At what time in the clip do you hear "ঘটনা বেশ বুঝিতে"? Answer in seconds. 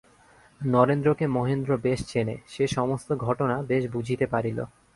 3.17-4.25